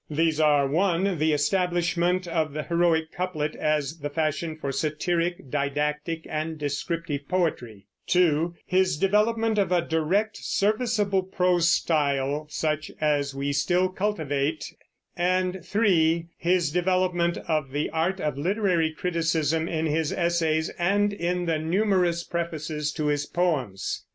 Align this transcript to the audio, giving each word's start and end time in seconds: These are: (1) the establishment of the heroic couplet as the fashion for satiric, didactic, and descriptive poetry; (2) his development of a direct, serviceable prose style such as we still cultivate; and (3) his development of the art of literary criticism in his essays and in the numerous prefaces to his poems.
These 0.09 0.39
are: 0.39 0.67
(1) 0.67 1.19
the 1.19 1.31
establishment 1.31 2.27
of 2.27 2.53
the 2.53 2.63
heroic 2.63 3.11
couplet 3.11 3.55
as 3.55 3.99
the 3.99 4.09
fashion 4.09 4.57
for 4.57 4.71
satiric, 4.71 5.51
didactic, 5.51 6.25
and 6.27 6.57
descriptive 6.57 7.27
poetry; 7.29 7.85
(2) 8.07 8.55
his 8.65 8.97
development 8.97 9.59
of 9.59 9.71
a 9.71 9.83
direct, 9.83 10.37
serviceable 10.37 11.21
prose 11.21 11.69
style 11.69 12.47
such 12.49 12.89
as 12.99 13.35
we 13.35 13.53
still 13.53 13.89
cultivate; 13.89 14.73
and 15.15 15.63
(3) 15.63 16.29
his 16.35 16.71
development 16.71 17.37
of 17.47 17.69
the 17.69 17.91
art 17.91 18.19
of 18.19 18.39
literary 18.39 18.89
criticism 18.91 19.67
in 19.67 19.85
his 19.85 20.11
essays 20.11 20.69
and 20.79 21.13
in 21.13 21.45
the 21.45 21.59
numerous 21.59 22.23
prefaces 22.23 22.91
to 22.93 23.05
his 23.05 23.27
poems. 23.27 24.03